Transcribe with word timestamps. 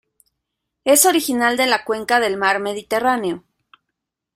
Es 0.83 1.05
original 1.05 1.57
de 1.57 1.67
la 1.67 1.85
cuenca 1.85 2.19
del 2.19 2.35
mar 2.35 2.59
Mediterráneo. 2.59 3.43